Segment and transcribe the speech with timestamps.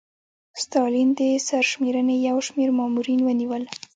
[0.63, 3.63] ستالین د سرشمېرنې یو شمېر مامورین ونیول